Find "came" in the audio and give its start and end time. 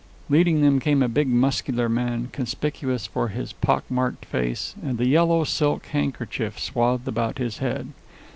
0.79-1.03